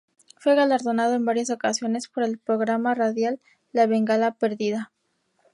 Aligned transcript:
Fue 0.39 0.55
galardonado 0.55 1.13
en 1.13 1.25
varias 1.25 1.51
ocasiones 1.51 2.07
por 2.07 2.23
el 2.23 2.39
programa 2.39 2.95
radial 2.95 3.39
La 3.71 3.85
Bengala 3.85 4.31
Perdida. 4.33 4.91